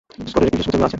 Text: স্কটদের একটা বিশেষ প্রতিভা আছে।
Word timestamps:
স্কটদের 0.29 0.47
একটা 0.49 0.57
বিশেষ 0.59 0.65
প্রতিভা 0.67 0.85
আছে। 0.87 0.89